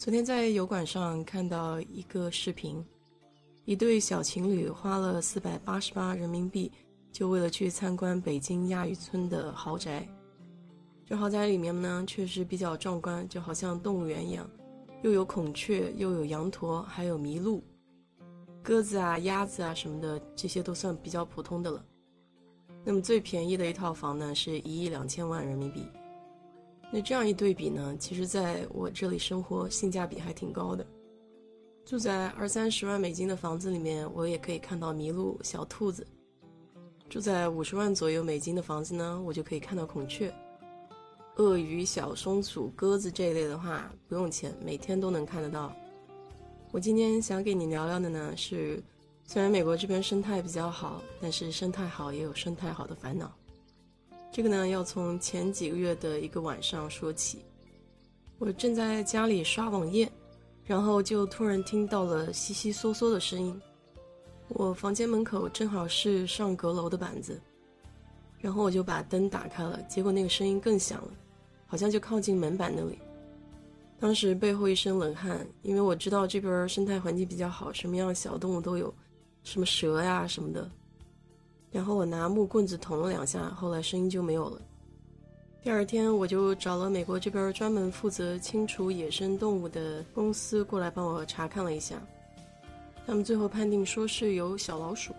[0.00, 2.82] 昨天在油管上看到一个视频，
[3.66, 6.72] 一对小情侣花了四百八十八人民币，
[7.12, 10.08] 就为了去参观北京亚运村的豪宅。
[11.04, 14.48] 这豪宅里面呢，确实比较壮观，就好像动物园一样，
[15.02, 17.62] 又有孔雀，又有羊驼，还有麋鹿、
[18.62, 21.84] 鸽子啊、鸭子啊什么的，这些都算比较普通的了。
[22.86, 25.84] 那么最便宜的一套房呢，是一亿两千万人民币。
[26.92, 30.84] 那这样一对比呢，其实在我这里生活性价比还挺高的。
[31.84, 36.04] 住在二三十万美金的房子里面，我也可以看到麋鹿、小兔子；
[37.08, 40.32] 住在五十万左右美金的房子呢，我就可以看到孔雀、
[41.36, 45.74] 鳄鱼、小松鼠、鸽子这一类的话，不用钱，每天都能看得到。
[46.70, 48.82] 我今天想给你聊聊的呢，是
[49.24, 53.32] 虽然美国这边生态比较好，但是生态好也有生态好的烦恼。
[54.32, 57.44] 这个呢，要从前几个月的一个晚上说起。
[58.38, 60.10] 我正在家里刷网页，
[60.64, 63.60] 然后就突然听到了悉悉嗦嗦的声音。
[64.48, 67.40] 我房间门口正好是上阁楼的板子，
[68.38, 71.10] 然后我就把灯打开了，结果那个声音更响了，
[71.66, 72.98] 好像就靠近门板那里。
[73.98, 78.94] 当时背后一身冷汗，因为我知道这边生态环境比较好，什么样小动物都有，
[79.42, 80.70] 什么蛇呀什么的。
[81.70, 84.60] 然后我拿木棍子捅了两下，后来声音就没有了。
[85.62, 92.00] 第二天我就找了美国这边专门负责清除野生动物的公司过来帮我查看了一下，
[93.06, 95.14] 他们最后判定说是有小老鼠。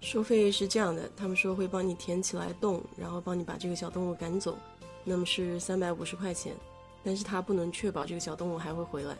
[0.00, 4.56] 收费是这样的，他们说会帮你填起来洞，然后帮你把这个小动物赶走，
[5.02, 6.54] 那么是三百五十块钱，
[7.02, 9.16] 但是他不能确保这个小动物还会回来。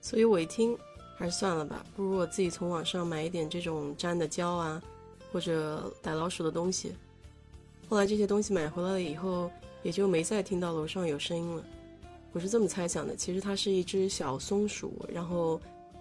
[0.00, 0.78] 所以我一听，
[1.16, 4.82] 还是算了吧，不如我自己从网上买一点这种粘的胶啊。
[5.32, 6.92] 或者逮老鼠的东西，
[7.88, 9.50] 后来这些东西买回来了以后，
[9.82, 11.64] 也就没再听到楼上有声音了。
[12.32, 15.60] 我是这么猜想的，其实它是一只小松鼠，然后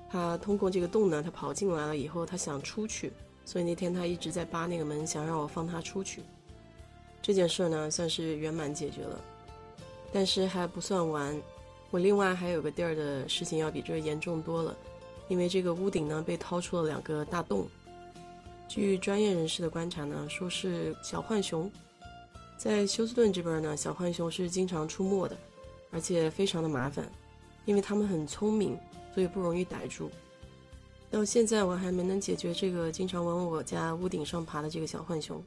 [0.10, 3.12] 它通过这个洞呢，它跑进来了以后，它想出去，
[3.46, 6.22] 所以那天它一直在扒那个门，想让我放它出去。
[7.22, 9.20] 这件事呢，算是圆满解决了，
[10.12, 11.42] 但是还不算完，
[11.90, 14.76] 我另外还有个地儿的事情要比这严重多了，
[15.28, 17.68] 因为这个屋顶呢被掏出了两个大洞。
[18.74, 21.70] 据专业人士的观察呢，说是小浣熊，
[22.58, 25.38] 在休斯顿这边呢，小浣熊是经常出没的，
[25.92, 27.06] 而且非常的麻烦，
[27.66, 28.80] 因为它们很聪明，
[29.14, 30.10] 所以不容易逮住。
[31.10, 35.44] 到现在我还没能解决这个经常往我家屋顶上爬的这个小浣熊。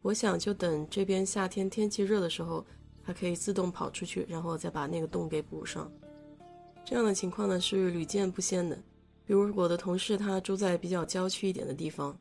[0.00, 2.64] 我想就等这边夏天天气热的时候，
[3.04, 5.90] 它可以自动跑出去，然后再把那个洞给补上。
[6.84, 8.78] 这样的情况呢是屡见不鲜的。
[9.30, 12.18] 比如我的同事，他住在比较郊区一点的地方，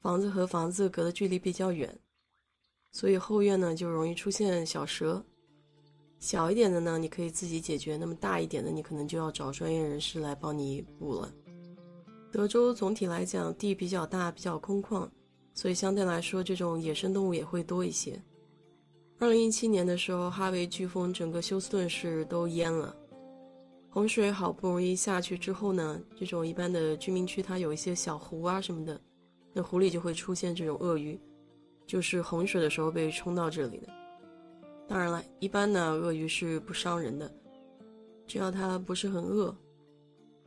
[0.00, 1.96] 房子和房子隔的距离比较远，
[2.90, 5.24] 所以后院呢就容易出现小蛇。
[6.18, 11.32] 小一点的呢，你可以自己解决；那么大一点的，你可能就要找专业人士来帮你补了。
[12.32, 15.08] 德州总体来讲地比较大，比较空旷，
[15.54, 18.20] 所以相对来说这种野生动物也会多一些。
[19.20, 22.92] 二零一七年的时候，哈维飓风整个休斯顿市都淹了。
[23.98, 29.00] 洪水好不容易下去之后呢，这种一般的居民区它有一些小湖啊什么的，
[29.52, 31.18] 那湖里就会出现这种鳄鱼，
[31.84, 33.88] 就是洪水的时候被冲到这里的。
[34.86, 37.28] 当然了，一般呢鳄鱼是不伤人的，
[38.24, 39.52] 只要它不是很饿。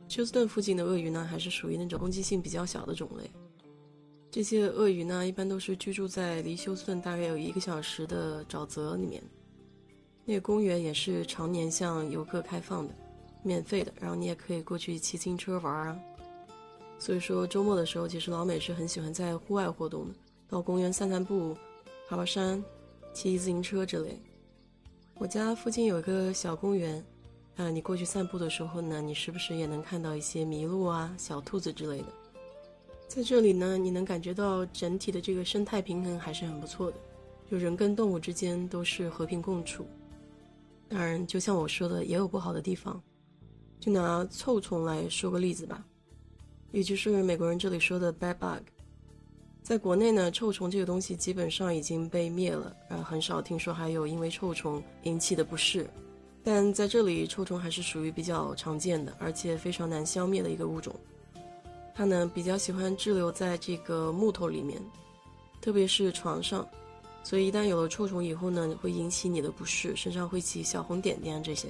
[0.08, 3.30] 休斯顿附近的鳄鱼呢，还是属于那种攻击性比较小的种类。
[4.30, 9.22] 这些鳄鱼呢，一般都是居住在离休斯顿大约有一个小时的沼泽里面。
[10.24, 12.94] 那个公园也是常年向游客开放的。
[13.42, 15.98] 免费的，然后你也可以过去骑自行车玩啊。
[16.98, 20.14] 所以说周末的时候，其实老美是很喜欢在户外活动的，
[20.48, 21.56] 到公园散散步、
[22.08, 22.62] 爬爬山、
[23.12, 24.20] 骑自行车之类。
[25.16, 27.04] 我家附近有一个小公园，
[27.56, 32.06] 啊，你过去散步的时候呢，你时不时也能看到一些麋鹿啊、小兔子之类的。
[33.08, 36.96] 在这里呢，你能感觉到整体的这个生态平衡还是很不错的，
[37.50, 39.86] 就人跟动物之间都是和平共处。
[40.88, 43.02] 当然，就像我说的，也有不好的地方。
[43.82, 45.84] 就拿臭虫来说个例子吧，
[46.70, 48.62] 也就是美国人这里说的 bad bug。
[49.60, 55.90] 在国内呢，臭虫这个东西基本上已经被灭了，呃，很少听说还有因为臭虫引起的不适。
[56.44, 60.94] 但在这里，臭虫还是属于比较常见的，而且非常难消灭的一个物种。
[61.92, 64.80] 它呢比较喜欢滞留在这个木头里面，
[65.60, 66.64] 特别是床上，
[67.24, 71.66] 所以一旦有了臭虫以后呢，会引起你的不适，身上会起小红点点这些。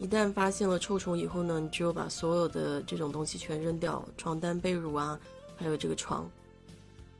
[0.00, 5.20] 一旦发现了臭虫以后呢，你只有把所有的这种东西全扔掉，床单、被褥啊，
[5.56, 6.26] 还有这个床。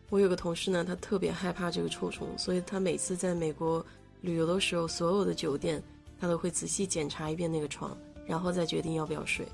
[0.09, 3.85] 我有个同事呢，他特别害怕这个臭虫，所以他每次在美国
[4.23, 5.81] 旅游的时候，所有的酒店。
[6.23, 7.97] 他都会仔细检查一遍那个床，
[8.27, 9.49] 然后再决定要不要睡。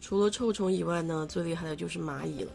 [0.00, 2.52] 除了臭虫以外呢，最厉害的就是蚂蚁了。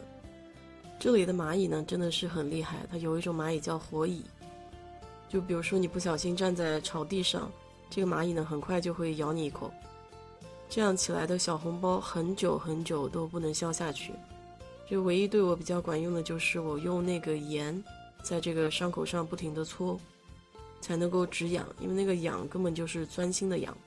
[0.98, 2.78] 这里的蚂蚁呢，真的是很厉害。
[2.90, 4.24] 它有一种蚂蚁叫火蚁，
[5.28, 7.52] 就比如说你不小心站在草地上，
[7.90, 9.72] 这个蚂蚁呢，很快就会咬你一口。
[10.70, 14.14] 这样起来的小红包，很久很久都不能消下去。
[14.90, 17.84] 就唯一对我比较管用的就是我用那个盐，
[18.22, 20.00] 在这个伤口上不停的搓。
[20.82, 23.78] 才能够止痒，因为那个痒根本就是钻心的痒，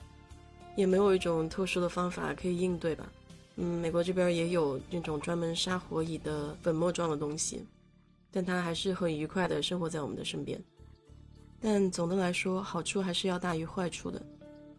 [0.77, 3.11] 也没有一种特殊的方法可以应对吧。
[3.57, 7.65] 嗯，美国这边也有那种专门杀火蚁的粉末状的东西，
[8.31, 10.63] 但它还是很愉快的生活在我们的身边。
[11.65, 14.21] 但总的来说，好处还是要大于坏处的。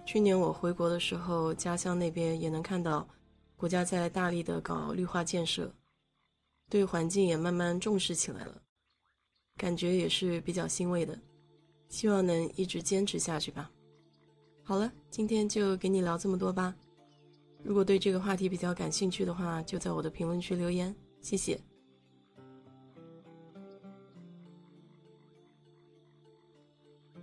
[0.06, 3.07] 去年我回国的时候，家乡那边也能看到
[3.56, 5.74] 国家在大力的搞绿化建设，
[6.69, 8.62] 对环境也慢慢重视起来了，
[9.56, 11.18] 感觉也是比较欣慰的。
[11.88, 13.71] 希望能一直坚持下去吧。
[14.62, 16.75] 好了，今天就给你聊这么多吧。
[17.63, 21.57] 如果对这个话题比较感兴趣的话，就在我的评论区留言，谢谢。